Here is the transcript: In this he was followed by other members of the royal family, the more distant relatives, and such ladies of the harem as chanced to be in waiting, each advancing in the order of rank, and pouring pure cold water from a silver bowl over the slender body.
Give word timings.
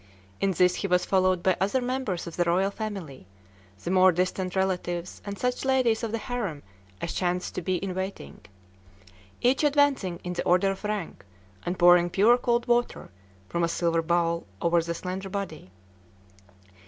In 0.39 0.53
this 0.53 0.77
he 0.77 0.87
was 0.87 1.05
followed 1.05 1.43
by 1.43 1.55
other 1.61 1.79
members 1.79 2.25
of 2.25 2.35
the 2.35 2.43
royal 2.43 2.71
family, 2.71 3.27
the 3.83 3.91
more 3.91 4.11
distant 4.11 4.55
relatives, 4.55 5.21
and 5.25 5.37
such 5.37 5.63
ladies 5.63 6.01
of 6.01 6.11
the 6.11 6.17
harem 6.17 6.63
as 6.99 7.13
chanced 7.13 7.53
to 7.53 7.61
be 7.61 7.75
in 7.75 7.93
waiting, 7.93 8.41
each 9.41 9.63
advancing 9.63 10.19
in 10.23 10.33
the 10.33 10.43
order 10.43 10.71
of 10.71 10.83
rank, 10.83 11.23
and 11.67 11.77
pouring 11.77 12.09
pure 12.09 12.39
cold 12.39 12.67
water 12.67 13.11
from 13.47 13.63
a 13.63 13.67
silver 13.67 14.01
bowl 14.01 14.47
over 14.59 14.81
the 14.81 14.95
slender 14.95 15.29
body. 15.29 15.69